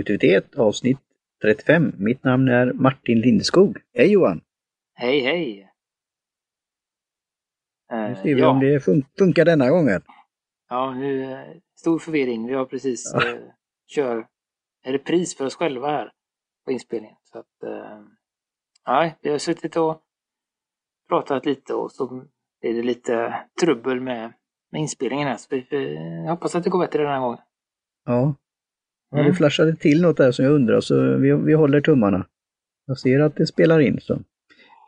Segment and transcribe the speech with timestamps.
[0.00, 0.98] Produktivitet avsnitt
[1.42, 1.92] 35.
[1.98, 3.78] Mitt namn är Martin Lindeskog.
[3.94, 4.40] Hej Johan!
[4.94, 5.72] Hej hej!
[7.90, 8.48] Nu ser vi ja.
[8.48, 10.02] om det fun funkar denna gången.
[10.68, 11.36] Ja, nu
[11.74, 12.46] stor förvirring.
[12.46, 13.28] Vi har precis ja.
[13.28, 13.40] eh,
[13.86, 14.26] kör
[14.82, 16.12] en repris för oss själva här
[16.64, 17.16] på inspelningen.
[17.22, 18.00] Så att, eh,
[18.84, 20.02] ja, vi har suttit och
[21.08, 22.24] pratat lite och så
[22.60, 24.32] är det lite trubbel med,
[24.72, 25.36] med inspelningen här.
[25.36, 27.40] Så vi, vi hoppas att det går bättre den här gången.
[28.04, 28.34] Ja.
[29.10, 29.30] Ja mm.
[29.30, 32.26] Det flashade till något där som jag undrar så vi, vi håller tummarna.
[32.86, 34.18] Jag ser att det spelar in så.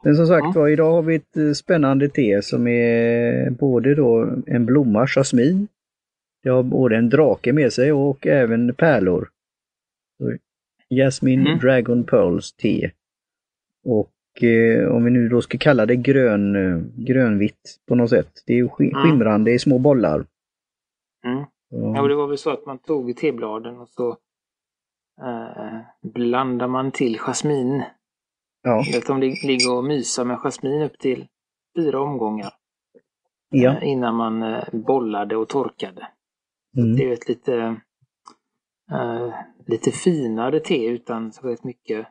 [0.04, 4.36] Men som sagt var, idag har vi ett eh, spännande te som är både då
[4.46, 5.68] en blomma, jasmin.
[6.42, 9.28] Det har både en drake med sig och även pärlor.
[10.90, 11.58] Jasmine mm.
[11.58, 12.90] Dragon Pearls te.
[13.84, 18.42] Och eh, om vi nu då ska kalla det grön, eh, grönvitt på något sätt.
[18.46, 18.94] Det är sk mm.
[18.94, 20.24] skimrande i små bollar.
[21.24, 21.44] Mm.
[21.72, 24.10] Ja, det var väl så att man tog tebladen och så
[25.22, 27.82] eh, blandar man till jasmin
[28.62, 28.84] Ja.
[28.98, 31.26] Att de ligger och myser med jasmin upp till
[31.76, 32.52] fyra omgångar.
[33.50, 33.76] Ja.
[33.76, 36.08] Eh, innan man eh, bollade och torkade.
[36.76, 36.96] Mm.
[36.96, 37.80] Det är ett lite,
[38.92, 39.34] uh,
[39.66, 42.06] lite finare te utan så väldigt mycket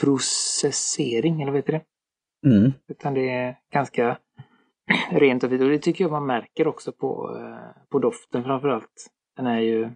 [0.00, 1.84] processering, eller vad heter det?
[2.48, 2.72] Mm.
[2.88, 4.18] Utan det är ganska
[5.10, 5.62] rent och fint.
[5.62, 7.38] Och det tycker jag man märker också på,
[7.88, 9.10] på doften framförallt.
[9.36, 9.90] Den är ju,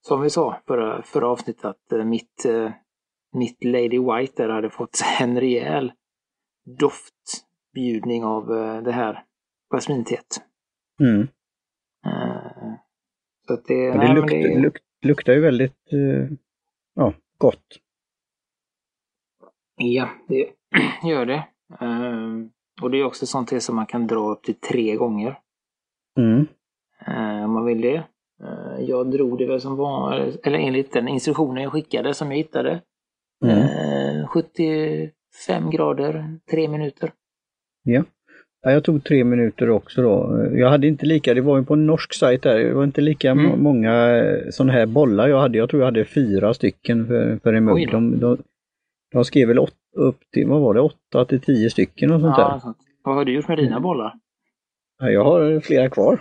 [0.00, 2.46] som vi sa förra, förra avsnittet, att mitt
[3.32, 5.92] mitt Lady White där hade fått en rejäl
[6.78, 9.24] doftbjudning av eh, det här
[9.70, 10.42] jasminteet.
[11.00, 11.28] Mm.
[13.46, 15.88] Så att det, ja, det, lukta, det luk, luktar ju väldigt
[16.94, 17.80] ja, gott.
[19.76, 20.52] Ja, det
[21.08, 21.44] gör det.
[22.82, 25.38] Och det är också sånt som man kan dra upp till tre gånger.
[26.18, 26.46] Mm.
[27.44, 28.02] om man vill det.
[28.78, 32.80] jag drog det väl som var, eller enligt den instruktionen jag skickade som jag hittade,
[33.44, 34.26] Mm.
[34.26, 37.12] 75 grader, tre minuter.
[37.82, 38.04] Ja.
[38.62, 40.46] ja, jag tog tre minuter också då.
[40.54, 43.00] Jag hade inte lika, det var ju på en norsk sajt där, det var inte
[43.00, 43.62] lika mm.
[43.62, 45.58] många sådana här bollar jag hade.
[45.58, 47.90] Jag tror jag hade fyra stycken för, för en mugg.
[47.90, 48.38] De, de,
[49.12, 52.34] de, skrev väl åt, upp till, vad var det, åtta till tio stycken och sånt
[52.38, 52.74] ja, där.
[53.02, 54.14] Vad har du gjort med dina bollar?
[54.98, 56.20] Ja, jag har flera kvar.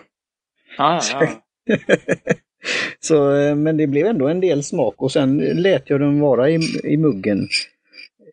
[0.77, 1.27] Ja, ja,
[1.65, 1.77] ja.
[2.99, 6.49] Så, eh, men det blev ändå en del smak och sen lät jag dem vara
[6.49, 7.47] i, i muggen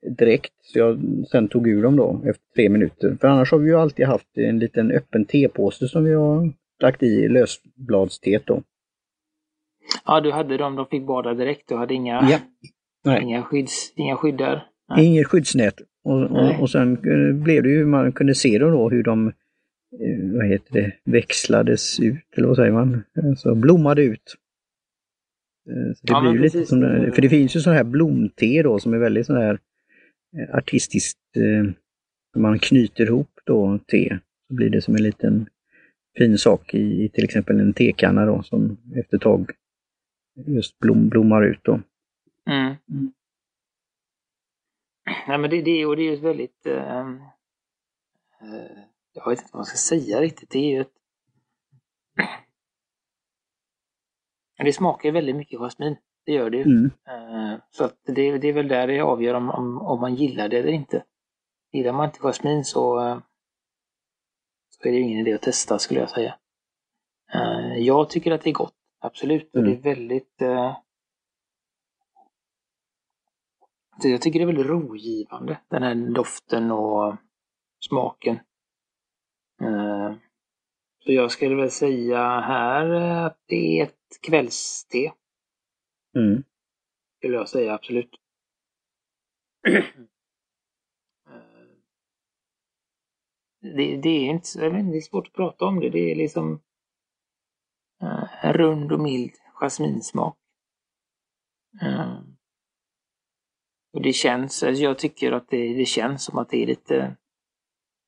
[0.02, 0.52] direkt.
[0.62, 1.00] Så jag
[1.30, 3.16] sen tog ur dem då efter tre minuter.
[3.20, 7.02] För annars har vi ju alltid haft en liten öppen tepåse som vi har lagt
[7.02, 8.62] i lösbladsteet då.
[10.04, 11.68] Ja, du hade dem, de fick bada direkt.
[11.68, 12.28] Du hade inga,
[13.04, 13.20] ja.
[13.20, 14.40] Inga, skydds, inga skydd
[14.88, 15.02] där?
[15.02, 15.80] Inget skyddsnät.
[16.04, 19.32] Och, och, och, sen eh, blev det ju, man kunde se då hur de
[19.92, 23.02] Eh, vad heter det, växlades ut, eller vad säger man?
[23.22, 24.36] Alltså blommade ut.
[25.94, 26.80] Så det ja, blir lite som,
[27.14, 29.58] för det finns ju sån här blomte då som är väldigt sån här
[30.52, 31.18] artistiskt,
[32.36, 34.18] man knyter ihop då te.
[34.48, 35.46] Så blir det som en liten
[36.18, 39.50] fin sak i till exempel en tekanna då som efter ett tag
[40.46, 41.80] just blom, blommar ut då.
[42.50, 42.74] Mm.
[45.28, 47.06] Nej men det, det, och det är ju väldigt äh,
[49.12, 50.50] jag vet inte vad man ska säga riktigt.
[50.50, 50.92] Det är ju ett...
[54.64, 55.96] Det smakar väldigt mycket jasmin.
[56.26, 56.62] Det gör det ju.
[56.62, 56.90] Mm.
[57.08, 60.48] Eh, så att det, det är väl där det avgör om, om, om man gillar
[60.48, 61.04] det eller inte.
[61.72, 63.18] Gillar man inte jasmin så, eh,
[64.68, 66.38] så är det ingen idé att testa skulle jag säga.
[67.34, 69.54] Eh, jag tycker att det är gott, absolut.
[69.54, 69.54] Mm.
[69.54, 69.98] Och det är mm.
[69.98, 70.42] väldigt...
[74.02, 77.16] Jag tycker det är väldigt rogivande, den här doften och
[77.88, 78.38] smaken.
[79.62, 80.14] Eh,
[80.98, 82.90] så jag skulle väl säga här
[83.26, 85.12] att det är ett kvällste.
[86.16, 86.44] Mm.
[87.18, 88.10] Skulle jag säga, absolut.
[91.26, 91.34] Eh,
[93.60, 95.90] det, det, är inte, jag vet det är svårt att prata om det.
[95.90, 96.52] Det är liksom
[98.02, 100.38] uh, en rund och mild jasminsmak.
[101.82, 102.20] Uh,
[103.98, 107.16] och det känns, alltså jag tycker att det, det känns som att det är lite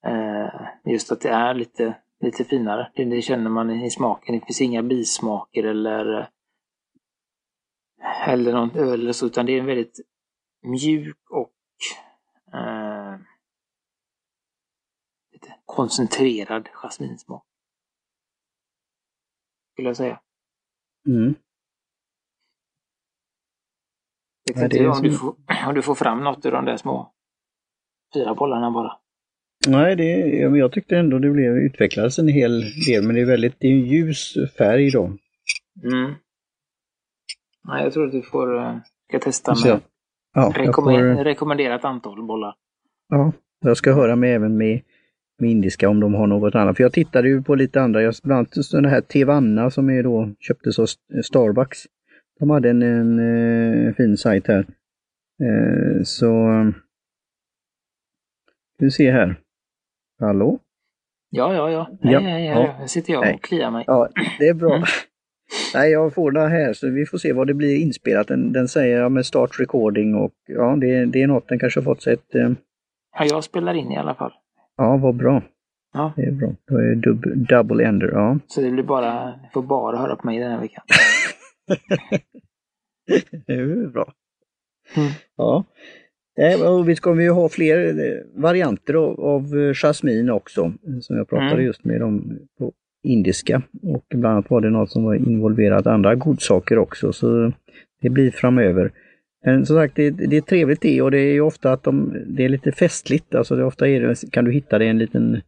[0.07, 2.93] Eh, just att det är lite, lite finare.
[2.95, 4.35] Det, det, känner man i smaken.
[4.35, 6.31] Det finns inga bismaker eller
[8.27, 10.01] eller något öl så, utan det är en väldigt
[10.63, 11.55] mjuk och
[12.55, 13.19] eh,
[15.33, 17.47] lite koncentrerad jasminsmak.
[19.73, 20.21] Skulle jag säga.
[21.07, 21.35] Mm.
[24.55, 25.35] Jag vet inte om, du får,
[25.67, 27.12] om du får fram något ur de där små
[28.14, 28.93] fyra bollarna bara.
[29.69, 30.05] Nej, det,
[30.38, 33.73] jag tyckte ändå det blev, utvecklades en hel del, men det är väldigt det är
[33.73, 35.05] en ljus färg då.
[35.85, 36.14] Mm.
[37.64, 38.76] Nej, jag tror att du får, eh,
[39.08, 39.81] ska testa med
[40.35, 41.25] ja, rekommend får...
[41.25, 42.55] rekommenderat antal bollar.
[43.08, 44.81] Ja, jag ska höra med även med,
[45.38, 46.76] med indiska om de har något annat.
[46.76, 50.02] För jag tittade ju på lite andra, jag, bland annat den här Tevanna som är
[50.02, 50.87] då köptes av
[51.23, 51.79] Starbucks.
[52.41, 54.67] De hade en, en, en eh, fin sajt här.
[55.43, 56.47] Eh, så...
[58.79, 59.37] Du ser här.
[60.21, 60.59] Hallå?
[61.31, 61.89] Ja, ja, ja.
[62.01, 62.55] Nej, ja, nej, ja.
[62.55, 63.85] Här sitter jag och kliar mig.
[63.87, 64.09] Ja,
[64.39, 64.75] det är bra.
[64.75, 64.87] Mm.
[65.75, 68.29] Nej, jag får det här så vi får se vad det blir inspelat.
[68.29, 71.81] Den, den säger ja, med start recording och ja, det, det är något den kanske
[71.81, 72.35] har fått sig ett...
[72.35, 72.51] Eh...
[73.19, 74.33] Ja, jag spelar in i alla fall.
[74.77, 75.43] Ja, vad bra.
[75.93, 76.13] Ja.
[76.17, 76.49] Det är bra.
[76.69, 78.39] Då är det dub, double ender, ja.
[78.47, 80.85] Så det blir bara, ni får bara höra på mig den här veckan.
[83.47, 84.13] det är bra.
[84.97, 85.11] Mm.
[85.37, 85.65] Ja.
[86.69, 91.29] Och vi kommer ju ha fler eh, varianter av, av eh, jasmin också, som jag
[91.29, 91.65] pratade mm.
[91.65, 92.73] just med om på
[93.03, 93.63] indiska.
[93.83, 97.53] Och bland annat var det något som var involverat andra godsaker också, så
[98.03, 98.93] det blir framöver.
[99.45, 102.25] Men som sagt, det, det är trevligt det och det är ju ofta att de,
[102.27, 103.35] det är lite festligt.
[103.35, 105.41] Alltså det ofta är det, kan du hitta det i en liten,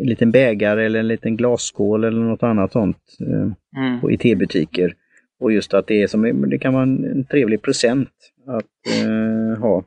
[0.00, 4.00] en liten bägare eller en liten glasskål eller något annat sånt eh, mm.
[4.00, 4.94] på IT-butiker.
[5.42, 8.10] Och just att det är som, det kan vara en trevlig present
[8.46, 9.84] att eh, ha.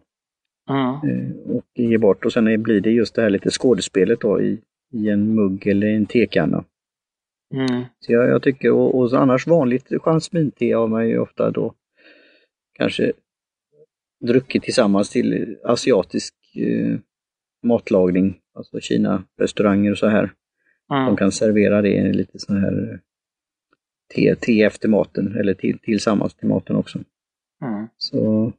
[0.69, 1.31] Mm.
[1.39, 4.61] och ge bort och sen blir det just det här lite skådespelet då i,
[4.93, 6.63] i en mugg eller en tekanna.
[7.53, 7.83] Mm.
[7.99, 11.73] Så jag, jag, tycker, och, och annars vanligt jasminte har man ju ofta då
[12.73, 13.11] kanske
[14.25, 16.97] druckit tillsammans till asiatisk eh,
[17.63, 20.31] matlagning, alltså Kina-restauranger och så här.
[20.93, 21.05] Mm.
[21.05, 22.99] De kan servera det lite så här
[24.13, 26.99] te, te efter maten eller till, tillsammans till maten också.
[27.61, 27.87] Mm.
[27.97, 28.51] Så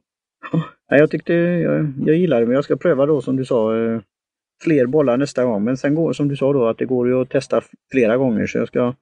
[0.51, 3.77] ja, jag tyckte, jag, jag gillar det, men jag ska pröva då som du sa,
[3.77, 4.01] eh,
[4.63, 5.63] fler bollar nästa gång.
[5.63, 7.61] Men sen går som du sa då att det går ju att testa
[7.91, 8.93] flera gånger så jag ska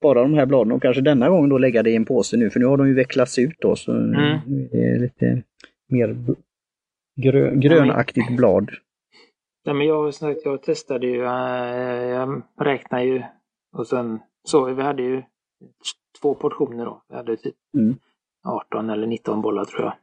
[0.00, 2.50] spara de här bladen och kanske denna gång då lägga det i en påse nu
[2.50, 4.40] för nu har de ju vecklats ut då så mm.
[4.70, 5.42] det är lite
[5.88, 6.16] mer
[7.22, 8.70] grö, grönaktigt blad.
[9.64, 13.22] Nej, men jag, sagt, jag testade ju, äh, jag räknar ju
[13.76, 14.18] och sen
[14.48, 15.22] så vi hade ju
[16.20, 17.02] två portioner då.
[17.08, 17.98] Vi hade typ mm.
[18.44, 19.94] 18 eller 19 bollar tror jag.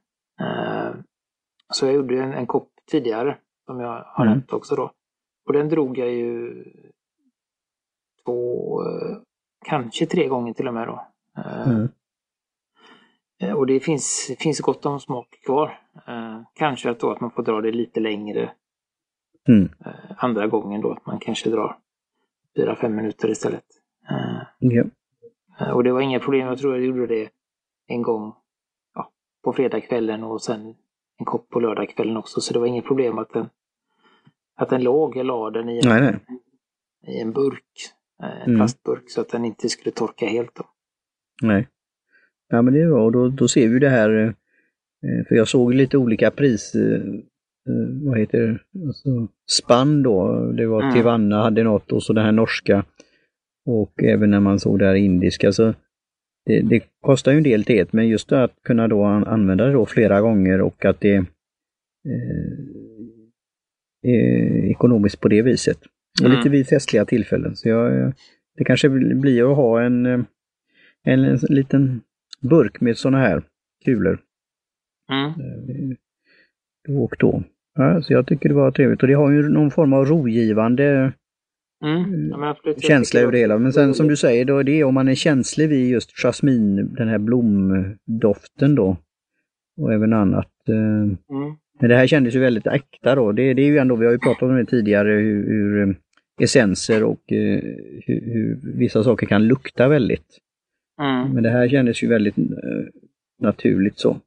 [0.48, 0.96] Uh,
[1.74, 4.38] så jag gjorde en, en kopp tidigare som jag har mm.
[4.38, 4.92] nämnt också då.
[5.46, 6.64] Och den drog jag ju
[8.26, 8.82] två,
[9.66, 11.08] kanske tre gånger till och med då.
[11.38, 11.90] Uh, mm.
[13.58, 15.80] Och det finns, finns gott om smak kvar.
[16.54, 18.52] kanske att, då att man får dra det lite längre
[19.48, 19.70] mm.
[20.18, 20.92] andra gången då.
[20.92, 21.78] Att man kanske drar
[22.56, 23.66] fyra fem minuter istället.
[24.60, 24.84] Ja.
[25.60, 26.48] Eh, och det var inga problem.
[26.48, 27.30] Jag tror jag gjorde det
[27.88, 28.34] en gång
[28.96, 29.12] ja,
[29.44, 30.76] på fredagskvällen och sen
[31.20, 32.42] en kopp på lördagskvällen också.
[32.42, 33.50] Så det var inget problem att den,
[34.56, 35.18] att den låg.
[35.18, 36.20] Jag la den i en, nej, nej.
[37.16, 37.94] I en burk,
[38.24, 38.56] eh, en mm.
[38.56, 40.56] plastburk, så att den inte skulle torka helt.
[40.56, 40.64] Då.
[41.42, 41.68] Nej.
[42.50, 43.06] Ja men det är bra.
[43.06, 46.76] Och då, då ser vi det här, eh, för jag såg lite olika pris,
[48.04, 50.52] vad heter det, alltså, spann då.
[50.52, 50.94] Det var mm.
[50.94, 52.86] Tivanna hade något och så den här norska
[53.66, 55.74] och även när man såg det här indiska så
[56.46, 59.86] det, det kostar ju en del till men just att kunna då använda det då
[59.86, 61.26] flera gånger och att det eh,
[64.02, 65.78] är ekonomiskt på det viset.
[66.22, 66.38] Och mm.
[66.38, 67.56] lite vid festliga tillfällen.
[67.56, 68.14] Så jag,
[68.58, 70.26] det kanske blir att ha en, en,
[71.04, 72.02] en liten
[72.42, 73.44] burk med sådana här
[73.86, 74.20] kulor.
[75.12, 75.26] Mm.
[75.26, 75.98] Eh,
[76.88, 77.44] då och då.
[77.76, 81.14] Ja, så jag tycker det var trevligt och det har ju någon form av rogivande
[81.84, 82.30] Mm.
[82.30, 83.58] Ja, känsla över det hela.
[83.58, 86.94] Men sen som du säger, då är det om man är känslig vid just jasmin,
[86.94, 88.98] den här blomdoften då.
[89.78, 90.52] Och även annat.
[90.70, 91.56] Eh, mm.
[91.80, 93.32] Men det här kändes ju väldigt äkta då.
[93.32, 95.96] Det, det, är ju ändå, vi har ju pratat om det tidigare, hur, hur eh,
[96.42, 97.60] essenser och uh,
[98.06, 100.40] hur, hur, vissa saker kan lukta väldigt.
[101.02, 101.34] Mm.
[101.34, 102.36] Men det här kändes ju väldigt
[103.42, 104.18] naturligt så.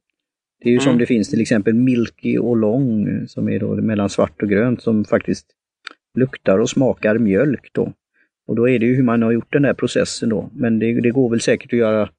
[0.59, 0.83] Det är ju mm.
[0.83, 4.81] som det finns till exempel Milky och Long som är då mellan svart och grönt
[4.81, 5.56] som faktiskt
[6.17, 7.93] luktar och smakar mjölk då.
[8.47, 10.49] Och då är det ju hur man har gjort den här processen då.
[10.53, 12.09] Men det, det går väl säkert att göra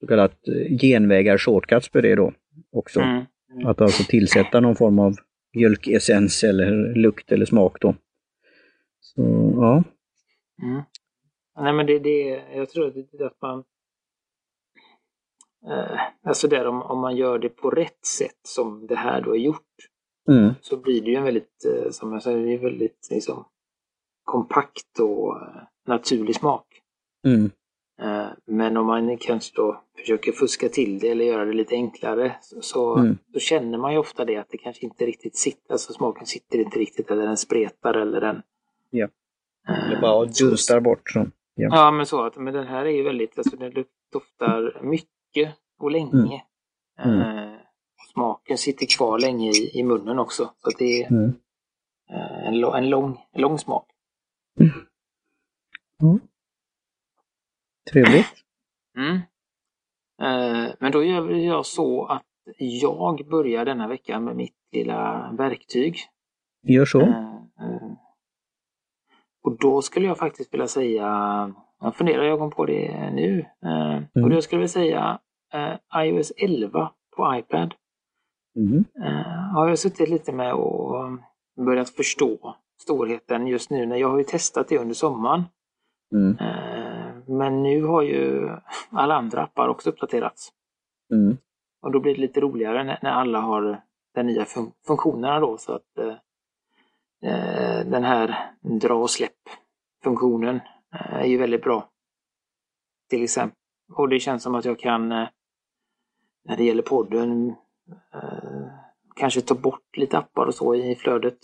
[0.00, 2.32] så kallat eh, genvägar, shortcuts på det då
[2.72, 3.00] också.
[3.00, 3.24] Mm.
[3.64, 5.16] Att alltså tillsätta någon form av
[5.54, 7.94] mjölkessens eller lukt eller smak då.
[9.00, 9.22] Så
[9.56, 9.84] ja.
[10.62, 10.82] Mm.
[11.60, 13.64] Nej men det, det jag tror att, det, att man
[15.66, 19.34] eh, Alltså där om, om man gör det på rätt sätt som det här då
[19.34, 19.89] är gjort
[20.28, 20.54] mm.
[20.60, 23.44] så blir det ju en väldigt, eh, som jag säger, det är väldigt liksom,
[24.24, 26.66] kompakt och eh, naturlig smak.
[27.26, 27.50] Mm.
[28.02, 32.36] Eh, men om man kanske då försöker fuska till det eller göra det lite enklare
[32.40, 33.18] så mm.
[33.26, 36.58] då känner man ju ofta det att det kanske inte riktigt sitter, alltså smaken sitter
[36.58, 38.42] inte riktigt eller den spretar eller den...
[38.90, 39.08] Ja.
[39.68, 41.10] Eller bara dunstar bort.
[41.10, 41.26] Så.
[41.54, 41.68] Ja.
[41.70, 41.90] ja.
[41.90, 46.42] men så att men den här är ju väldigt, alltså den doftar mycket och länge.
[47.04, 47.20] Mm.
[47.20, 47.49] Mm.
[48.12, 50.50] Smaken sitter kvar länge i, i munnen också.
[50.58, 51.32] Så det är mm.
[52.46, 53.86] en, en, lång, en lång smak.
[54.60, 56.20] Mm.
[57.92, 58.44] Trevligt.
[58.96, 59.20] Mm.
[60.22, 62.26] Eh, men då gör jag så att
[62.58, 65.98] jag börjar denna vecka med mitt lilla verktyg.
[66.62, 67.00] Gör så.
[67.00, 67.92] Eh, eh,
[69.42, 71.06] och då skulle jag faktiskt vilja säga,
[71.80, 74.24] jag funderar, jag kom på det nu, mm.
[74.24, 75.20] och då skulle jag vilja säga
[75.96, 77.74] iOS 11 på iPad.
[78.56, 78.84] Mm.
[79.54, 81.18] Har jag suttit lite med och
[81.56, 85.42] börjat förstå storheten just nu när jag har ju testat det under sommaren.
[86.12, 86.36] Mm.
[87.26, 88.50] Men nu har ju
[88.90, 90.52] alla andra appar också uppdaterats.
[91.12, 91.36] Mm.
[91.82, 93.82] Och då blir det lite roligare när, alla har
[94.14, 96.16] de nya fun funktionerna då så att eh,
[97.30, 100.60] eh, den här dra och släpp-funktionen
[100.94, 101.88] eh, är ju väldigt bra.
[103.10, 103.56] Till exempel.
[103.92, 105.28] Och det känns som att jag kan, eh,
[106.44, 107.54] när det gäller podden, eh,
[109.16, 111.38] kanske ta bort lite appar och så i flödet.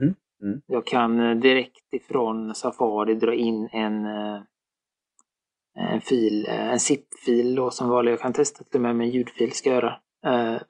[0.00, 0.14] Mm.
[0.42, 0.62] Mm.
[0.66, 4.06] Jag kan eh, direkt ifrån Safari dra in en
[5.74, 8.10] en fil, en zip-fil då som vanligt.
[8.10, 9.96] Jag kan testa till och med med en ljudfil ska jag göra.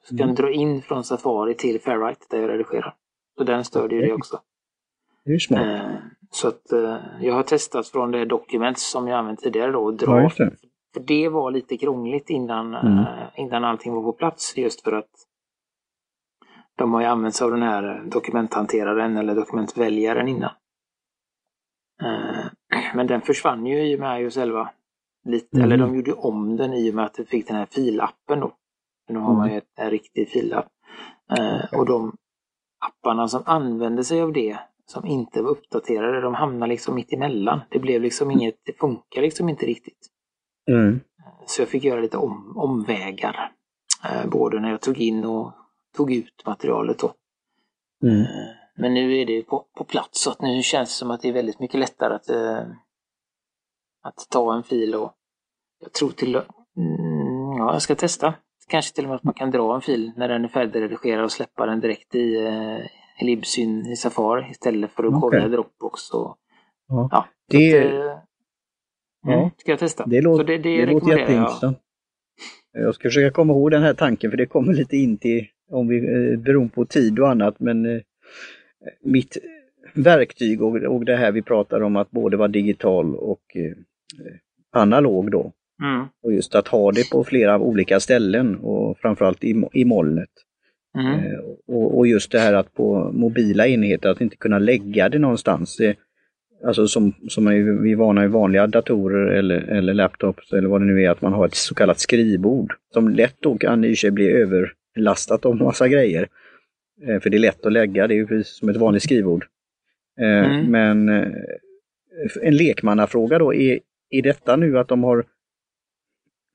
[0.01, 0.35] Så kan mm.
[0.35, 2.95] dra in från Safari till Fairwrite där jag redigerar.
[3.37, 4.09] Så den stödjer okay.
[4.09, 4.39] det också.
[5.25, 6.01] Det är smart.
[6.31, 6.61] Så att
[7.21, 10.21] jag har testat från det dokument som jag använt tidigare då och dra.
[10.37, 10.49] Ja.
[10.93, 13.05] För det var lite krångligt innan, mm.
[13.35, 15.11] innan allting var på plats just för att
[16.75, 20.51] de har ju använt sig av den här dokumenthanteraren eller dokumentväljaren innan.
[22.95, 24.69] Men den försvann ju i och med iOS 11
[25.25, 25.65] Lite, mm.
[25.65, 28.53] Eller de gjorde om den i och med att vi fick den här filappen då.
[29.09, 29.65] nu har man ju mm.
[29.75, 30.67] en riktig filapp.
[31.37, 32.15] Eh, och de
[32.79, 37.61] apparna som använde sig av det, som inte var uppdaterade, de hamnade liksom mitt emellan.
[37.69, 40.09] Det blev liksom inget, det funkar liksom inte riktigt.
[40.71, 40.99] Mm.
[41.45, 43.51] Så jag fick göra lite om, omvägar.
[44.05, 45.51] Eh, både när jag tog in och
[45.95, 47.13] tog ut materialet då.
[48.03, 48.21] Mm.
[48.21, 48.27] Eh,
[48.75, 51.29] men nu är det på, på plats så att nu känns det som att det
[51.29, 52.63] är väldigt mycket lättare att eh,
[54.03, 55.13] att ta en fil och
[55.79, 58.33] jag tror till mm, ja, jag ska testa.
[58.67, 61.31] Kanske till och med att man kan dra en fil när den är färdigredigerad och
[61.31, 62.35] släppa den direkt i,
[63.19, 65.19] i Libsyn i Safari istället för att okay.
[65.39, 66.09] kolla Dropbox.
[66.09, 66.37] Och,
[66.87, 67.07] ja.
[67.11, 68.23] ja det, att,
[69.23, 69.33] ja.
[69.33, 70.05] Mm, ska jag testa.
[70.07, 71.77] Det, låter, det, det, det låter jätteintressant.
[72.71, 72.83] Jag.
[72.83, 75.87] jag ska försöka komma ihåg den här tanken för det kommer lite in till, om
[75.87, 78.01] vi, eh, beroende på tid och annat, men eh,
[79.03, 79.37] mitt
[79.93, 83.77] verktyg och, och det här vi pratar om att både vara digital och eh,
[84.71, 85.51] analog då.
[85.83, 86.05] Mm.
[86.23, 90.29] Och just att ha det på flera olika ställen och framförallt i, i molnet.
[90.97, 91.19] Mm.
[91.19, 95.19] Eh, och, och, just det här att på mobila enheter att inte kunna lägga det
[95.19, 95.77] någonstans.
[95.77, 95.95] Det,
[96.65, 100.81] alltså som, som är, vi är vana i vanliga datorer eller, eller laptops eller vad
[100.81, 103.95] det nu är, att man har ett så kallat skrivbord som lätt då kan i
[103.95, 106.27] sig bli överlastat av massa grejer.
[107.07, 109.45] Eh, för det är lätt att lägga, det är ju precis som ett vanligt skrivbord.
[110.19, 110.71] Eh, mm.
[110.71, 111.27] Men eh,
[112.41, 113.79] en lekmannafråga då, är,
[114.09, 115.25] är detta nu att de har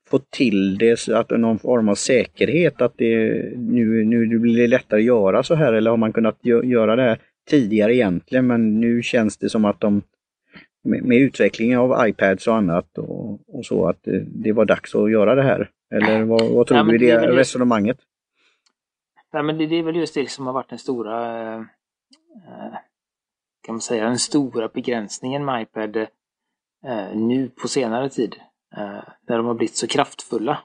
[0.09, 4.67] fått till det, så att någon form av säkerhet, att det nu, nu blir det
[4.67, 7.17] lättare att göra så här eller har man kunnat göra det
[7.49, 10.01] tidigare egentligen men nu känns det som att de
[10.83, 14.95] med, med utvecklingen av iPads och annat och, och, så att det, det, var dags
[14.95, 15.69] att göra det här.
[15.93, 17.97] Eller vad, vad tror ja, du i det, det resonemanget?
[19.33, 21.63] Nej, men det, det, är väl just det som har varit den stora eh,
[23.65, 28.35] kan man säga, den stora begränsningen med iPad eh, nu på senare tid.
[28.77, 30.59] Eh, när de har blivit så kraftfulla.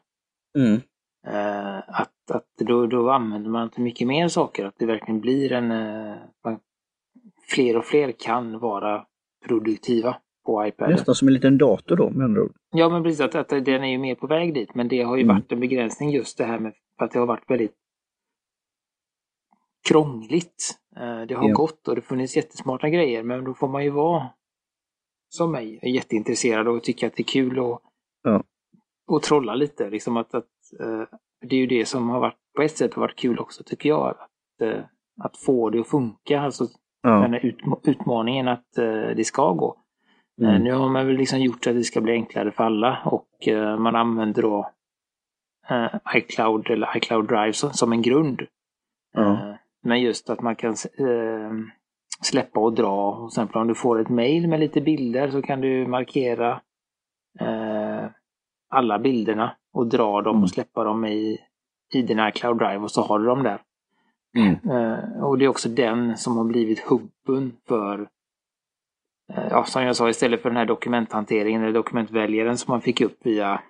[0.59, 0.81] Mm.
[1.87, 4.65] Att att då, då använder man till mycket mer saker.
[4.65, 5.71] Att det verkligen blir en...
[5.71, 6.17] Eh,
[7.49, 9.07] fler och fler kan vara
[9.47, 10.91] produktiva på iPad.
[10.91, 12.53] Nästan som en liten dator då med andra ord.
[12.71, 14.75] Ja men precis, att, att den är ju mer på väg dit.
[14.75, 15.37] Men det har ju mm.
[15.37, 17.75] varit en begränsning just det här med att det har varit väldigt
[19.89, 20.79] krångligt.
[20.97, 21.55] Eh, det har ja.
[21.55, 24.29] gått och det funnits jättesmarta grejer men då får man ju vara
[25.29, 27.83] som mig, jätteintresserad och tycka att det är kul och,
[28.23, 28.43] ja.
[29.07, 29.91] och trolla lite.
[29.91, 31.05] Liksom att, att, uh,
[31.41, 33.89] det är ju det som har varit på ett sätt har varit kul också tycker
[33.89, 34.11] jag.
[34.11, 34.29] Att,
[34.63, 34.85] uh,
[35.21, 36.67] att få det att funka, alltså
[37.05, 37.11] ja.
[37.11, 39.77] den ut, utmaningen att uh, det ska gå.
[40.43, 40.63] Mm.
[40.63, 43.29] nu har man väl liksom gjort att det ska bli enklare för alla och
[43.79, 44.71] man använder då
[46.15, 48.43] iCloud eller iCloud Drive som, som en grund.
[49.13, 49.57] Ja.
[49.83, 51.53] Men just att man kan eh,
[52.21, 53.11] släppa och dra.
[53.11, 56.61] Och sen om du får ett mail med lite bilder så kan du markera
[57.41, 58.05] eh,
[58.71, 60.49] alla bilderna och dra dem och mm.
[60.49, 61.39] släppa dem i,
[61.95, 63.61] i din iCloud Drive och så har du dem där.
[64.35, 64.71] Mm.
[64.71, 68.01] Eh, och det är också den som har blivit hubben för
[69.33, 73.01] eh, Ja, som jag sa, istället för den här dokumenthanteringen eller dokumentväljaren som man fick
[73.01, 73.61] upp via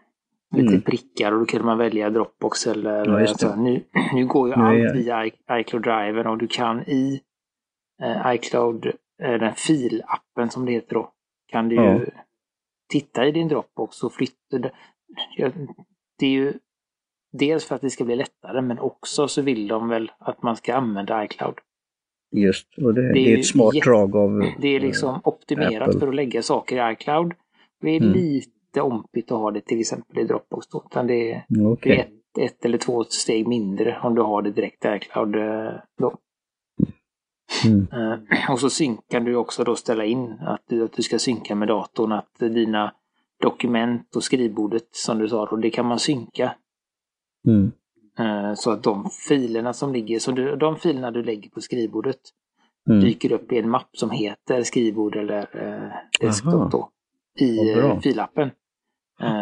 [0.54, 0.82] lite mm.
[0.82, 3.06] prickar och då kan man välja Dropbox eller...
[3.06, 7.20] Ja, alltså, nu, nu går ju allt via iCloud Driver och du kan i
[8.02, 8.86] eh, iCloud,
[9.22, 11.12] eh, den filappen som det heter då,
[11.46, 11.94] kan du ja.
[11.94, 12.06] ju
[12.88, 14.58] titta i din Dropbox och flytta.
[14.58, 14.72] Det,
[16.18, 16.52] det är ju
[17.38, 20.56] dels för att det ska bli lättare men också så vill de väl att man
[20.56, 21.54] ska använda iCloud.
[22.36, 25.88] Just, och det, det, är, det är ett smart drag av Det är liksom optimerat
[25.88, 26.00] Apple.
[26.00, 27.32] för att lägga saker i iCloud.
[27.80, 28.12] Det är mm.
[28.12, 31.96] lite ompigt att ha det till exempel i Dropbox då, utan det är, okay.
[31.96, 35.36] det är ett, ett, eller två steg mindre om du har det direkt i iCloud
[35.36, 36.18] eh, då.
[37.64, 37.80] Mm.
[37.80, 41.54] Uh, och så synkar du också då ställa in att du, att du ska synka
[41.54, 42.92] med datorn, att dina
[43.42, 46.54] dokument och skrivbordet som du sa, och det kan man synka.
[47.46, 47.72] Mm.
[48.20, 52.20] Uh, så att de filerna som ligger, så de filerna du lägger på skrivbordet
[52.88, 53.00] mm.
[53.00, 56.88] dyker upp i en mapp som heter skrivbord eller uh, desktop då,
[57.38, 58.50] i uh, filappen.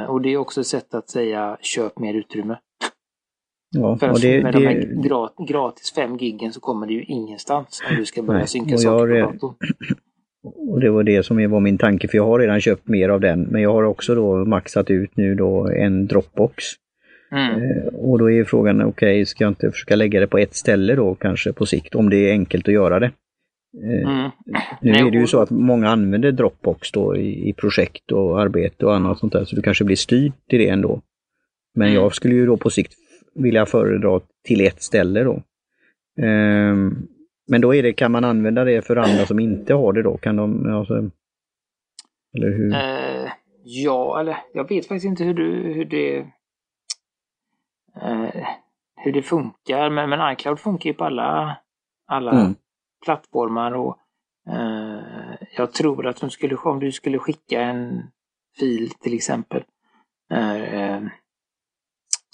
[0.08, 2.58] och det är också ett sätt att säga köp mer utrymme.
[3.74, 7.82] Ja, För det, med det, de här gratis 5 giggen så kommer det ju ingenstans
[7.90, 9.54] om du ska börja nej, synka saker på datorn.
[10.42, 13.20] Och det var det som var min tanke, för jag har redan köpt mer av
[13.20, 13.42] den.
[13.42, 16.64] Men jag har också då maxat ut nu då en Dropbox.
[17.32, 17.62] Mm.
[17.62, 20.54] Eh, och då är frågan, okej, okay, ska jag inte försöka lägga det på ett
[20.54, 23.10] ställe då kanske på sikt, om det är enkelt att göra det?
[23.84, 24.30] Eh, mm.
[24.80, 28.86] Nu är det ju så att många använder Dropbox då i, i, projekt och arbete
[28.86, 31.00] och annat sånt där, så du kanske blir styrd till det ändå.
[31.74, 32.02] Men mm.
[32.02, 32.92] jag skulle ju då på sikt
[33.34, 35.42] vilja föredra till ett ställe då.
[36.22, 37.08] Um,
[37.48, 40.16] men då är det, kan man använda det för andra som inte har det då?
[40.16, 41.10] Kan de, alltså,
[42.36, 42.68] eller hur?
[42.68, 43.30] Uh,
[43.64, 46.26] ja, eller jag vet faktiskt inte hur, du, hur det
[47.96, 48.46] uh,
[48.96, 49.90] hur det funkar.
[49.90, 51.56] Men, men iCloud funkar ju på alla,
[52.06, 52.54] alla mm.
[53.04, 53.98] plattformar och
[54.48, 58.02] uh, jag tror att de skulle, om du skulle skicka en
[58.58, 59.64] fil till exempel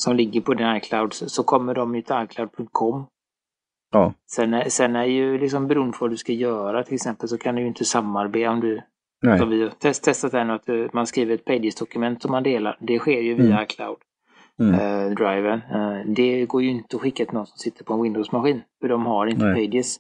[0.03, 3.07] som ligger på din iCloud så kommer de ju till iCloud.com.
[3.91, 4.15] Ja.
[4.31, 7.39] Sen, är, sen är ju liksom beroende på vad du ska göra till exempel så
[7.39, 8.83] kan du ju inte samarbeta om du
[9.23, 9.47] Nej.
[9.47, 12.77] vi har test, testat nu att eh, man skriver ett Pages-dokument som man delar.
[12.81, 13.63] Det sker ju via mm.
[13.63, 13.97] iCloud.
[14.61, 14.75] Mm.
[14.75, 15.61] Uh, driven.
[15.63, 18.63] Uh, det går ju inte att skicka till någon som sitter på en Windows-maskin.
[18.81, 19.69] För de har inte Nej.
[19.69, 19.97] Pages.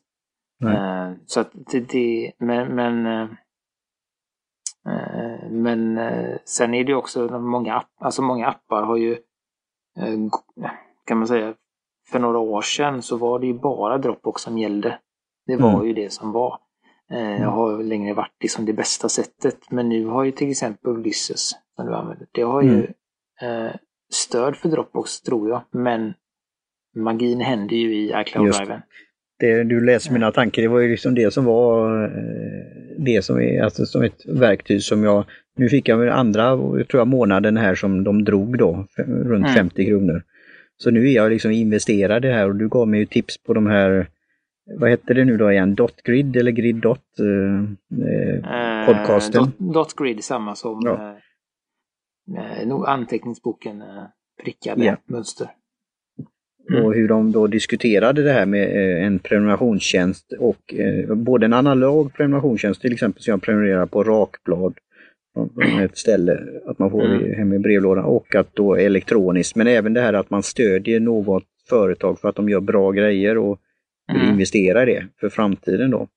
[0.60, 0.76] Nej.
[0.76, 3.28] Uh, så att det, det men, men
[5.50, 5.98] men
[6.44, 9.16] sen är det också många, app, alltså många appar har ju
[9.98, 10.18] Eh,
[11.04, 11.54] kan man säga,
[12.10, 14.98] för några år sedan så var det ju bara Dropbox som gällde.
[15.46, 15.86] Det var mm.
[15.86, 16.58] ju det som var.
[17.10, 17.42] Eh, mm.
[17.42, 19.70] Jag har längre varit liksom det bästa sättet.
[19.70, 22.86] Men nu har ju till exempel Ulysses, som du använder, det har ju
[23.40, 23.66] mm.
[23.66, 23.72] eh,
[24.12, 25.62] stöd för Dropbox tror jag.
[25.70, 26.14] Men
[26.96, 28.80] magin händer ju i iCloud-driven.
[29.38, 33.40] Det, du läser mina tankar, det var ju liksom det som var eh, det som
[33.40, 35.24] är alltså som ett verktyg som jag,
[35.56, 39.54] nu fick jag andra, tror jag, månaden här som de drog då, runt mm.
[39.54, 40.22] 50 kronor.
[40.76, 43.54] Så nu är jag liksom investerad i det här och du gav mig tips på
[43.54, 44.06] de här,
[44.78, 47.62] vad hette det nu då igen, Dotgrid eller Grid Dot eh,
[48.10, 49.42] eh, podcasten?
[49.42, 51.18] Dot, Dotgrid, samma som ja.
[52.36, 54.04] Eh, anteckningsboken eh,
[54.44, 54.96] prickade ja.
[55.06, 55.50] mönster.
[56.70, 56.84] Mm.
[56.84, 61.52] Och hur de då diskuterade det här med eh, en prenumerationstjänst och eh, både en
[61.52, 64.74] analog prenumerationstjänst till exempel som jag prenumererar på Rakblad
[65.54, 67.34] från ett ställe, att man får mm.
[67.34, 71.44] hem i brevlådan och att då elektroniskt, men även det här att man stödjer något
[71.68, 73.58] företag för att de gör bra grejer och
[74.12, 74.32] vill mm.
[74.32, 76.08] investera i det för framtiden då.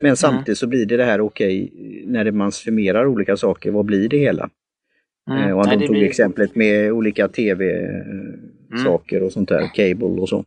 [0.00, 0.16] Men mm.
[0.16, 4.08] samtidigt så blir det det här okej, okay, när man summerar olika saker, vad blir
[4.08, 4.50] det hela?
[5.30, 5.48] Mm.
[5.48, 6.04] Eh, och att de tog blir...
[6.04, 10.44] exemplet med olika tv-saker och sånt där, cable och så.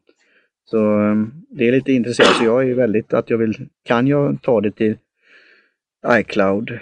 [0.66, 4.42] Så ehm, det är lite intressant, så jag är väldigt att jag vill, kan jag
[4.42, 4.98] ta det till
[6.08, 6.80] iCloud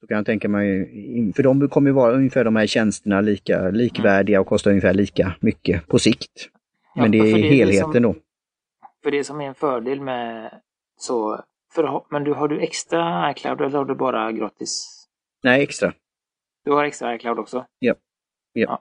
[0.00, 0.88] så kan jag tänka mig,
[1.36, 5.86] för de kommer vara ungefär de här tjänsterna lika, likvärdiga och kostar ungefär lika mycket
[5.86, 6.48] på sikt.
[6.96, 8.14] Men ja, det är det helheten som, då.
[9.02, 10.50] För det som är en fördel med
[10.96, 15.06] så, för, men du, har du extra iCloud eller har du bara gratis?
[15.42, 15.92] Nej, extra.
[16.64, 17.66] Du har extra iCloud också?
[17.78, 17.94] Ja.
[18.52, 18.80] ja.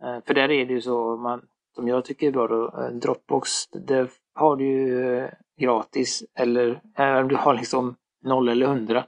[0.00, 0.16] ja.
[0.16, 1.42] Eh, för där är det ju så, man,
[1.74, 6.80] som jag tycker är bra då, eh, Dropbox, det har du ju eh, gratis eller
[7.28, 9.04] du har liksom noll eller hundra.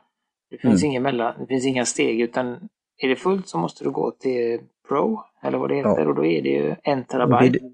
[0.50, 0.90] Det finns, mm.
[0.90, 4.60] ingen mellan, det finns inga steg utan är det fullt så måste du gå till
[4.88, 6.08] Pro eller vad det heter ja.
[6.08, 7.58] och då är det ju en terabyte.
[7.58, 7.72] Det,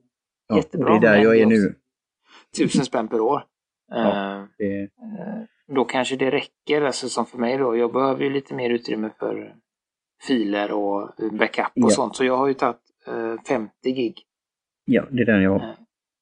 [0.48, 0.90] ja, Jättebra.
[0.90, 1.74] Det är där jag är nu.
[2.56, 3.44] Tusen spänn per år.
[3.88, 4.88] Ja, det...
[5.74, 7.76] Då kanske det räcker, alltså som för mig då.
[7.76, 9.56] Jag behöver ju lite mer utrymme för
[10.22, 11.90] filer och backup och ja.
[11.90, 12.16] sånt.
[12.16, 14.22] Så jag har ju tagit eh, 50 gig.
[14.84, 15.68] Ja, det är den jag har.
[15.68, 15.74] Eh,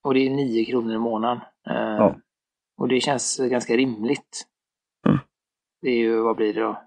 [0.02, 1.40] och det är 9 kronor i månaden.
[1.66, 2.16] Eh, ja.
[2.76, 4.46] Och det känns ganska rimligt.
[5.06, 5.18] Mm.
[5.82, 6.82] Det är ju, vad blir det då?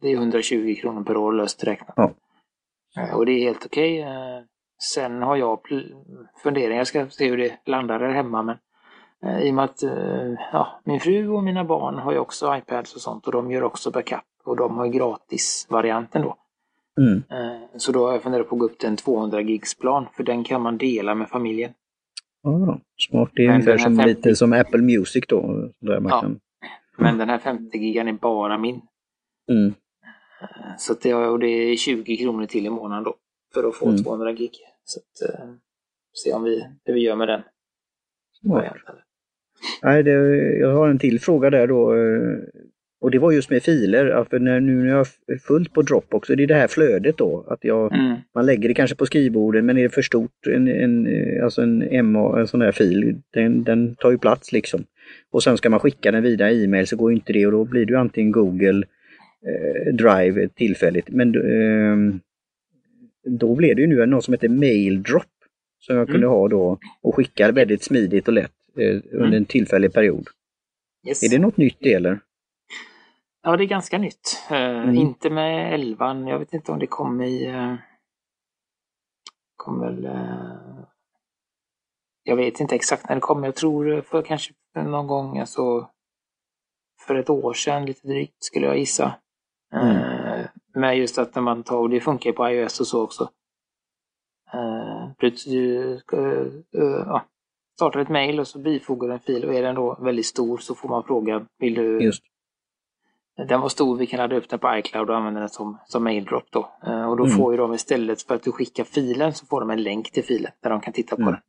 [0.00, 1.94] Det är 120 kronor per år löst räknat.
[1.96, 3.16] Ja.
[3.16, 4.00] Och det är helt okej.
[4.00, 4.44] Okay.
[4.82, 5.60] Sen har jag
[6.42, 8.56] funderingar, jag ska se hur det landar där hemma, men
[9.42, 9.82] i och med att
[10.52, 13.62] ja, min fru och mina barn har ju också iPads och sånt och de gör
[13.62, 16.36] också backup och de har gratisvarianten då.
[17.00, 17.22] Mm.
[17.76, 20.22] Så då har jag funderat på att gå upp till en 200 gigs plan för
[20.22, 21.72] den kan man dela med familjen.
[22.42, 22.80] Ja,
[23.10, 23.30] smart.
[23.34, 24.08] Det är men ungefär som, 50...
[24.08, 25.70] lite som Apple Music då.
[25.80, 26.20] Där man ja.
[26.20, 26.40] kan...
[26.98, 28.80] Men den här 50 gigan är bara min.
[29.50, 29.74] Mm.
[30.78, 33.16] Så det, och det är 20 kronor till i månaden då
[33.54, 34.02] för att få mm.
[34.02, 34.52] 200 gig.
[34.84, 35.54] Så att, uh,
[36.12, 37.42] se om vi, hur vi gör med den.
[38.40, 38.64] Smart.
[39.82, 40.10] Nej, det,
[40.58, 41.94] jag har en till fråga där då.
[43.04, 45.82] Eh, och det var just med filer, för när, nu när jag har fullt på
[45.82, 47.46] Dropbox, så det är det här flödet då.
[47.48, 48.16] Att jag, mm.
[48.34, 51.08] Man lägger det kanske på skrivbordet men är det för stort, en, en,
[51.42, 54.84] alltså en MA, en sån där fil, den, den tar ju plats liksom.
[55.32, 57.64] Och sen ska man skicka den vidare i e-mail så går inte det och då
[57.64, 58.82] blir det antingen Google
[59.46, 61.08] eh, Drive tillfälligt.
[61.10, 62.20] Men eh,
[63.26, 65.22] då blev det ju nu något som heter MailDrop
[65.78, 66.12] som jag mm.
[66.12, 69.34] kunde ha då och skicka väldigt smidigt och lätt eh, under mm.
[69.34, 70.28] en tillfällig period.
[71.08, 71.22] Yes.
[71.22, 72.18] Är det något nytt det eller?
[73.46, 74.46] Ja, det är ganska nytt.
[74.50, 74.94] Uh, mm.
[74.94, 76.26] Inte med elvan.
[76.26, 77.52] Jag vet inte om det kom i...
[77.52, 77.74] Uh,
[79.56, 80.06] kom väl...
[80.06, 80.84] Uh,
[82.22, 83.44] jag vet inte exakt när det kom.
[83.44, 85.90] Jag tror för kanske någon gång, alltså
[87.06, 89.14] för ett år sedan lite drygt skulle jag gissa.
[89.74, 90.46] Mm.
[90.74, 93.30] Med just att när man tar, och det funkar ju på iOS och så också.
[95.20, 95.36] Du
[97.74, 100.74] startar ett mail och så bifogar en fil och är den då väldigt stor så
[100.74, 102.22] får man fråga, vill du just
[103.36, 106.04] den var stor, vi kan ladda upp den på iCloud och använda den som, som
[106.04, 106.72] maildrop då.
[106.86, 107.36] Uh, och då mm.
[107.36, 110.24] får ju de istället för att du skickar filen så får de en länk till
[110.24, 111.34] filen där de kan titta på mm.
[111.34, 111.42] den.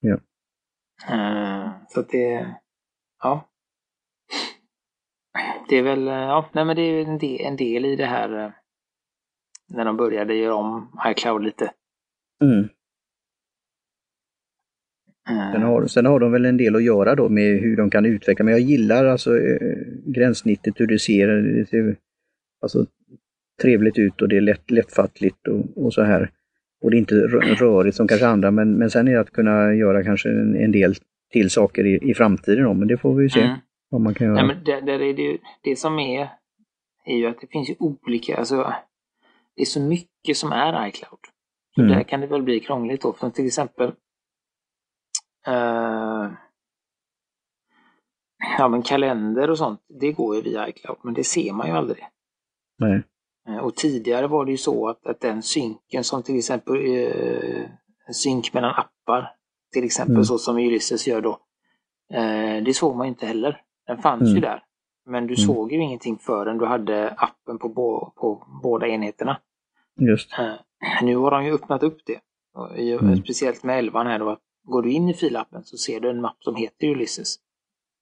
[0.00, 0.16] Ja.
[1.14, 2.56] Uh, så att det,
[3.22, 3.46] ja.
[5.68, 8.52] Det är väl, ja, nej men det är en del, en del i det här
[9.68, 11.72] när de började göra om iCloud lite.
[12.42, 12.68] Mm.
[15.52, 18.06] Sen har, sen har de väl en del att göra då med hur de kan
[18.06, 19.76] utveckla, men jag gillar alltså eh,
[20.12, 21.96] gränssnittet, hur det ser, det ser
[22.62, 22.86] alltså,
[23.62, 26.30] trevligt ut och det är lätt, lättfattligt och, och så här.
[26.82, 29.74] Och det är inte rörigt som kanske andra, men, men sen är det att kunna
[29.74, 30.94] göra kanske en, en del
[31.32, 33.56] till saker i, i framtiden då, men det får vi ju se mm.
[33.88, 34.38] vad man kan göra.
[34.38, 36.28] Ja, men det, det, är det, det som är,
[37.04, 38.74] är ju att det finns ju olika, alltså
[39.56, 41.20] det är så mycket som är iCloud.
[41.74, 41.94] Så mm.
[41.94, 43.92] där kan det väl bli krångligt då, för till exempel
[45.48, 46.32] Uh,
[48.58, 51.72] ja men kalender och sånt, det går ju via iCloud, men det ser man ju
[51.72, 52.04] aldrig.
[52.78, 53.02] Nej.
[53.48, 57.66] Uh, och tidigare var det ju så att, att den synken som till exempel uh,
[58.12, 59.32] synk mellan appar,
[59.72, 60.24] till exempel mm.
[60.24, 61.38] så som Ulysses gör då,
[62.64, 63.62] det såg man inte heller.
[63.86, 64.34] Den fanns mm.
[64.34, 64.64] ju där.
[65.06, 65.46] Men du mm.
[65.46, 69.40] såg ju ingenting förrän du hade appen på, bo, på båda enheterna.
[70.00, 70.30] Just.
[71.02, 72.20] Nu har de ju öppnat upp det.
[73.00, 73.16] Mm.
[73.16, 76.20] Speciellt med 11 här då, att Går du in i filappen så ser du en
[76.20, 77.36] mapp som heter Ulysses.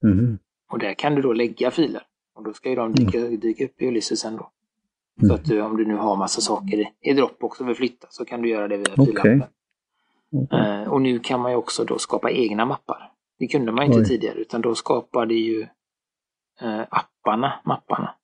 [0.05, 0.39] Mm.
[0.71, 2.03] Och där kan du då lägga filer.
[2.35, 3.41] Och då ska ju de dyka, mm.
[3.41, 4.51] dyka upp i Ulysses ändå.
[5.21, 5.35] Så mm.
[5.35, 8.25] att du, om du nu har massa saker i, i Dropbox och vill flytta så
[8.25, 9.07] kan du göra det via okay.
[9.07, 9.45] filappen.
[10.33, 10.83] Okay.
[10.83, 13.13] Uh, och nu kan man ju också då skapa egna mappar.
[13.39, 14.05] Det kunde man inte Oj.
[14.05, 15.61] tidigare utan då skapade ju
[16.63, 18.15] uh, apparna mapparna.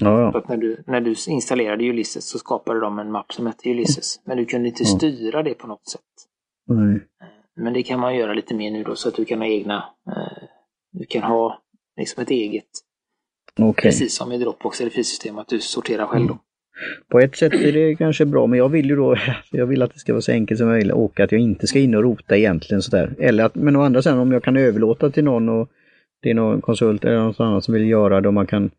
[0.00, 0.32] Ja, ja.
[0.32, 3.70] Så att när du, när du installerade Ulysses så skapade de en mapp som hette
[3.70, 4.20] Ulysses.
[4.24, 6.00] Men du kunde inte styra det på något sätt.
[6.66, 7.00] Nej.
[7.56, 9.84] Men det kan man göra lite mer nu då så att du kan ha egna,
[10.06, 10.48] eh,
[10.92, 11.62] du kan ha
[11.96, 12.64] liksom ett eget,
[13.58, 13.90] okay.
[13.90, 16.38] precis som i Dropbox eller filsystem, att du sorterar själv då.
[17.08, 19.16] På ett sätt är det kanske bra, men jag vill ju då,
[19.50, 21.78] jag vill att det ska vara så enkelt som möjligt och att jag inte ska
[21.78, 23.14] in och rota egentligen sådär.
[23.18, 25.68] Eller att, men å andra sidan om jag kan överlåta till någon och
[26.22, 28.70] det är någon konsult eller någon annan som vill göra det och man kan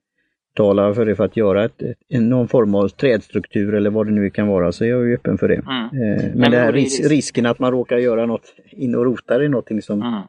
[0.54, 4.12] betala för det för att göra ett, ett, någon form av trädstruktur eller vad det
[4.12, 5.56] nu kan vara, så jag är ju öppen för det.
[5.56, 5.84] Mm.
[5.84, 9.39] Eh, men, men det här ris risken att man råkar göra något in och rotar
[9.39, 10.02] är någonting som...
[10.02, 10.21] Mm.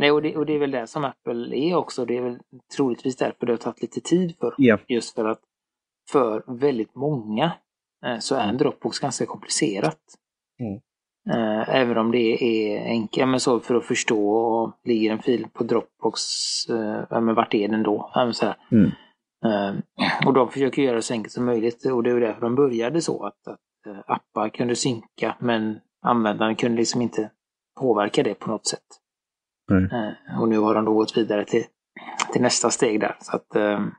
[0.00, 2.04] Nej, och det, och det är väl det som Apple är också.
[2.04, 2.38] Det är väl
[2.76, 4.54] troligtvis därför det har tagit lite tid för.
[4.58, 4.78] Ja.
[4.88, 5.40] Just för att
[6.10, 7.52] för väldigt många
[8.06, 9.98] eh, så är en Dropbox ganska komplicerat.
[10.60, 10.80] Mm.
[11.30, 15.46] Eh, även om det är enkelt, men så för att förstå, och ligger en fil
[15.52, 16.20] på Dropbox,
[16.70, 18.12] eh, men vart är den då?
[18.72, 19.82] Mm.
[20.26, 23.00] Och de försöker göra det så enkelt som möjligt och det är därför de började
[23.00, 23.60] så att, att
[24.06, 27.30] appar kunde synka men användaren kunde liksom inte
[27.80, 29.00] påverka det på något sätt.
[29.70, 30.14] Mm.
[30.40, 31.64] Och nu har de då gått vidare till,
[32.32, 33.16] till nästa steg där.
[33.20, 33.90] Så att, ehm,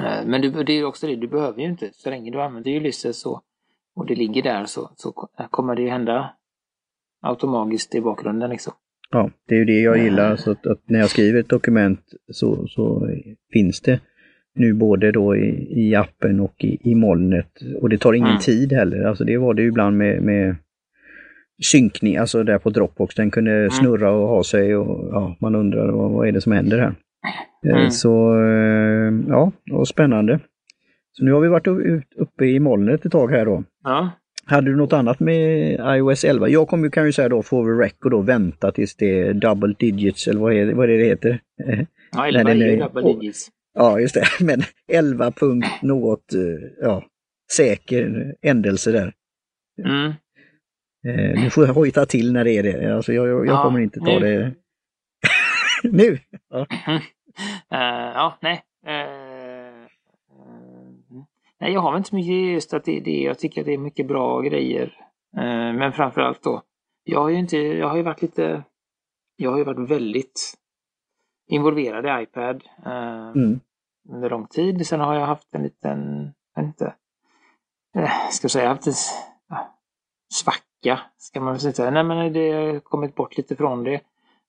[0.00, 2.76] eh, men du, det är också det, du behöver ju inte, så länge du använder
[2.76, 3.42] Ulysses och,
[3.96, 5.12] och det ligger där så, så
[5.50, 6.30] kommer det ju hända
[7.22, 8.50] automatiskt i bakgrunden.
[8.50, 8.72] Liksom.
[9.10, 10.36] Ja, det är ju det jag gillar.
[10.36, 12.00] Så att, att, när jag skriver ett dokument
[12.32, 13.08] så, så
[13.52, 14.00] finns det
[14.54, 17.60] nu både då i, i appen och i, i molnet.
[17.80, 18.40] Och det tar ingen mm.
[18.40, 19.04] tid heller.
[19.04, 20.56] Alltså det var det ju ibland med, med
[21.62, 23.14] synkning, alltså där på Dropbox.
[23.14, 23.70] Den kunde mm.
[23.70, 26.94] snurra och ha sig och ja, man undrar vad, vad är det som händer här.
[27.66, 27.90] Eh, mm.
[27.90, 30.40] Så eh, ja, det var spännande.
[31.12, 31.66] Så nu har vi varit
[32.16, 33.64] uppe i molnet ett tag här då.
[33.84, 34.10] Ja.
[34.44, 36.48] Hade du något annat med iOS 11?
[36.48, 40.28] Jag kommer kan ju säga då for record då vänta tills det är double digits
[40.28, 41.40] eller vad är det, vad är det, heter?
[42.12, 43.48] Ja, 11 är ju double digits.
[43.74, 44.24] Ja, just det.
[44.44, 46.40] Men 11 punkt något, eh,
[46.80, 47.04] ja,
[47.52, 49.12] säker ändelse där.
[49.84, 50.12] Mm.
[51.04, 52.96] Eh, nu får jag hojta till när det är det.
[52.96, 54.20] Alltså jag, jag, jag ja, kommer inte ta nu.
[54.20, 54.54] det
[55.92, 56.18] nu.
[56.48, 56.58] Ja.
[56.58, 57.00] Uh,
[58.14, 58.62] ja, nej.
[58.86, 59.84] Uh,
[60.32, 61.24] uh,
[61.60, 63.22] nej, jag har väl inte så mycket just att det det.
[63.22, 64.94] Jag tycker att det är mycket bra grejer.
[65.74, 66.62] men framförallt då,
[67.04, 68.62] jag har ju inte, jag har ju varit lite,
[69.36, 70.54] jag har ju varit väldigt
[71.46, 72.62] involverad i iPad
[73.34, 73.60] mm.
[74.08, 74.86] under lång tid.
[74.86, 76.94] Sen har jag haft en liten, jag inte,
[78.30, 78.92] ska jag säga, haft en
[80.34, 80.67] svacka,
[81.16, 81.90] ska man väl säga.
[81.90, 84.00] Nej men det har kommit bort lite från det.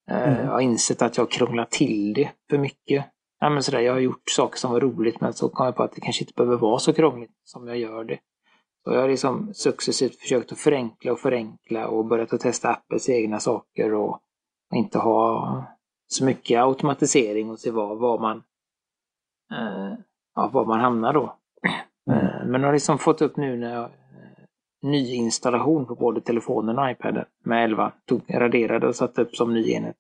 [0.10, 0.46] Eh, mm.
[0.46, 3.06] Jag har insett att jag krånglar till det för mycket.
[3.40, 5.84] Ja, men sådär, jag har gjort saker som var roligt men så kom jag på
[5.84, 8.20] att det kanske inte behöver vara så krångligt som jag gör det.
[8.84, 13.10] Så jag har liksom successivt försökt att förenkla och förenkla och börjat att testa Apples
[13.10, 14.20] egna saker och
[14.76, 15.64] inte ha
[16.08, 18.38] så mycket automatisering och se var, var man
[19.52, 19.98] eh,
[20.36, 21.36] ja, var man hamnar då.
[22.12, 22.26] Mm.
[22.26, 23.90] Eh, men har liksom fått upp nu när jag
[24.82, 27.92] nyinstallation på både telefonen och iPaden med 11.
[28.06, 29.98] Tog, raderade och satte upp som ny enhet.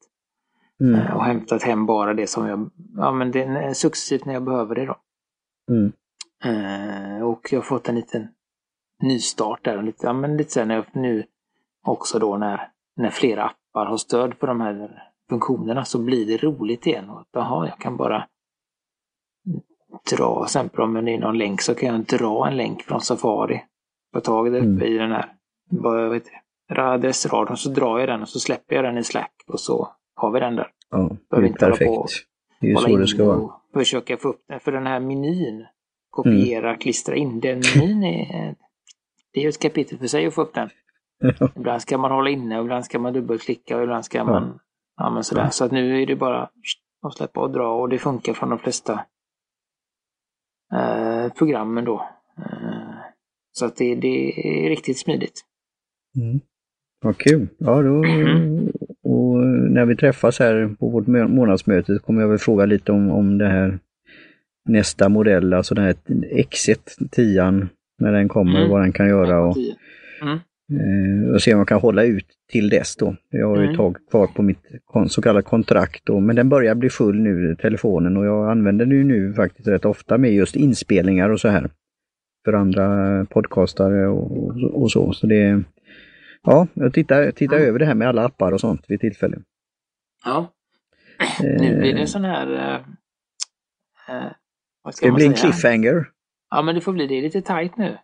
[0.81, 0.95] Mm.
[0.95, 4.43] Eh, och hämtat hem bara det som jag, ja men det är successivt när jag
[4.43, 4.95] behöver det då.
[5.71, 5.91] Mm.
[6.45, 8.27] Uh, och jag har fått en liten
[9.01, 9.83] nystart där.
[9.83, 11.23] Lite, ja, men lite sen när jag, nu
[11.85, 16.37] också då när, när flera appar har stöd på de här funktionerna så blir det
[16.37, 17.09] roligt igen.
[17.09, 18.27] Och att, aha, jag kan bara
[20.11, 23.01] dra, till exempel om det är någon länk så kan jag dra en länk från
[23.01, 23.61] Safari
[24.13, 24.83] få tag det uppe mm.
[24.83, 28.85] i den här vad vet det, adressraden så drar jag den och så släpper jag
[28.85, 30.67] den i Slack och så har vi den där.
[30.89, 32.25] Ja, det är perfekt.
[32.61, 33.53] Det är ju så det ska vara.
[33.73, 35.65] Försöka få upp den, för den här menyn,
[36.09, 36.79] kopiera, mm.
[36.79, 38.55] klistra in, den menyn är,
[39.33, 40.69] det är ett kapitel för sig att få upp den.
[41.19, 41.49] Ja.
[41.55, 44.59] Ibland ska man hålla inne och ibland ska man dubbelklicka och ibland ska man, ja,
[45.03, 45.49] ja men sådär.
[45.49, 46.49] Så att nu är det bara
[47.01, 49.05] att släppa och dra och det funkar från de flesta
[50.73, 52.09] eh, programmen då.
[52.37, 52.78] Eh,
[53.51, 55.45] så att det, det är riktigt smidigt.
[56.17, 56.39] Mm.
[57.01, 57.47] Vad kul!
[57.57, 57.97] Ja, då,
[59.03, 59.37] och
[59.71, 63.47] när vi träffas här på vårt månadsmöte kommer jag väl fråga lite om, om det
[63.47, 63.79] här
[64.65, 65.95] nästa modell, alltså den här
[66.31, 67.67] X1 10
[67.99, 68.69] när den kommer, mm.
[68.69, 69.57] vad den kan göra och,
[70.21, 70.39] mm.
[70.71, 73.15] eh, och se om man kan hålla ut till dess då.
[73.29, 73.71] Jag har ju mm.
[73.71, 74.59] ett tag kvar på mitt
[75.07, 78.97] så kallade kontrakt då, men den börjar bli full nu, telefonen, och jag använder den
[78.97, 81.69] ju nu faktiskt rätt ofta med just inspelningar och så här
[82.45, 85.13] för andra podcastare och, och så.
[85.13, 85.63] Så det
[86.43, 87.69] Ja, jag tittar, tittar mm.
[87.69, 89.37] över det här med alla appar och sånt vid tillfälle.
[90.25, 90.53] Ja.
[91.19, 92.53] Eh, nu blir det sån här...
[92.53, 94.31] Eh, eh
[94.81, 96.09] vad ska det bli en cliffhanger.
[96.49, 97.15] Ja, men det får bli det.
[97.15, 97.97] är lite tajt nu.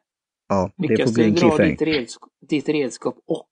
[0.48, 1.64] Ja, det Lyckas får bli en cliffhanger.
[1.64, 3.50] Lyckas du dra ditt redskap, ditt redskap och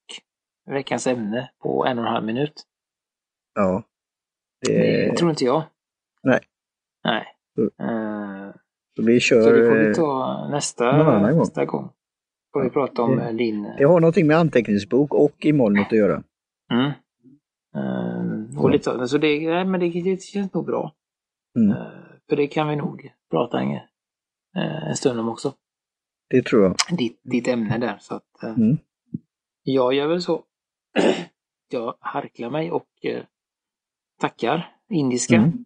[0.65, 2.63] veckans ämne på en och en halv minut?
[3.55, 3.83] Ja.
[4.61, 5.63] Det, det tror inte jag.
[6.23, 6.39] Nej.
[7.03, 7.25] Nej.
[7.81, 8.22] Uh,
[8.97, 9.41] vi kör...
[9.41, 11.89] Så det får vi ta nästa, nästa gång.
[12.53, 13.73] Får vi prata om det, din...
[13.77, 16.23] Det har någonting med anteckningsbok och i molnet att göra.
[16.71, 16.91] Mm.
[17.75, 20.93] Uh, och lite så, så det, nej, men det, det känns nog bra.
[21.59, 21.77] Mm.
[22.29, 23.79] För det kan vi nog prata en,
[24.89, 25.53] en stund om också.
[26.29, 26.97] Det tror jag.
[26.97, 27.97] Ditt, ditt ämne där.
[27.99, 28.77] Så att, mm.
[29.63, 30.43] Jag gör väl så.
[31.69, 32.87] jag harklar mig och
[34.19, 35.35] tackar Indiska.
[35.35, 35.65] Mm.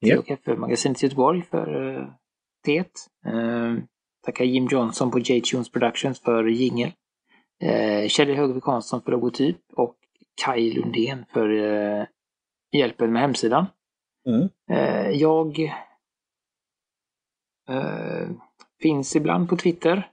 [0.00, 2.21] Te och kaffemagasinet Göteborg för.
[3.26, 3.84] Eh,
[4.24, 6.92] tackar Jim Johnson på J-Tunes Productions för jingel.
[7.62, 9.96] Eh, Kjell Högvik Hansson för logotyp och
[10.44, 12.06] Kai Lundén för eh,
[12.72, 13.66] hjälpen med hemsidan.
[14.26, 14.48] Mm.
[15.12, 15.72] Jag
[18.82, 20.10] finns ibland på Twitter.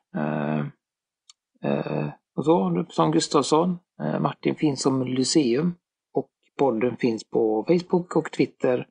[2.36, 3.80] Och så, som Gustafsson.
[4.20, 5.76] Martin finns som Lyceum.
[6.14, 8.88] Och podden finns på Facebook och Twitter.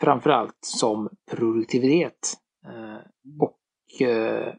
[0.00, 2.36] Framförallt som produktivitet.
[2.66, 2.98] Eh,
[3.38, 3.56] och
[4.06, 4.54] eh,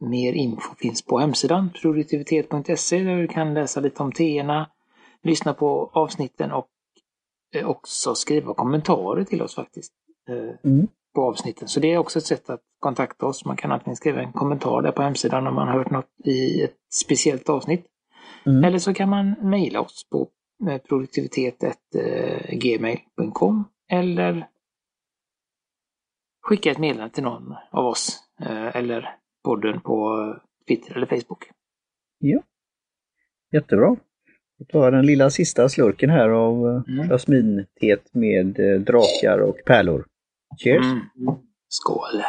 [0.00, 4.70] mer info finns på hemsidan produktivitet.se där du kan läsa lite om teerna,
[5.22, 6.68] lyssna på avsnitten och
[7.54, 9.92] eh, också skriva kommentarer till oss faktiskt.
[10.64, 10.88] Mm.
[11.14, 11.68] På avsnitten.
[11.68, 13.44] Så det är också ett sätt att kontakta oss.
[13.44, 16.62] Man kan antingen skriva en kommentar där på hemsidan om man har hört något i
[16.62, 17.86] ett speciellt avsnitt.
[18.46, 18.64] Mm.
[18.64, 20.28] Eller så kan man mejla oss på
[20.88, 24.46] produktivitet.gmail.com eller
[26.40, 30.24] skicka ett meddelande till någon av oss eh, eller podden på
[30.68, 31.50] Twitter eller Facebook.
[32.18, 32.42] Ja,
[33.52, 33.96] jättebra.
[34.58, 37.08] Då tar jag den lilla sista slurken här av eh, mm.
[37.08, 38.54] jasminteet med
[38.86, 40.06] drakar och pärlor.
[40.58, 40.86] Cheers!
[40.86, 41.34] Mm.
[41.68, 42.22] Skål!